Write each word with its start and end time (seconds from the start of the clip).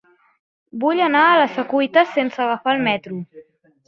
Vull 0.83 1.01
anar 1.07 1.21
a 1.25 1.35
la 1.39 1.43
Secuita 1.57 2.03
sense 2.13 2.41
agafar 2.47 2.73
el 2.79 2.81
metro. 2.89 3.19